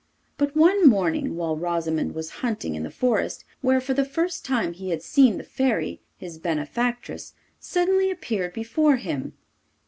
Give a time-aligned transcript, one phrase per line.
[0.39, 4.73] But one morning, while Rosimond was hunting in the forest where for the first time
[4.73, 9.33] he had seen the Fairy, his benefactress suddenly appeared before him.